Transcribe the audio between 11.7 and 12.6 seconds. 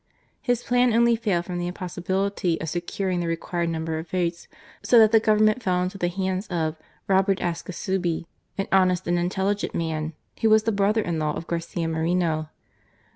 Moreno.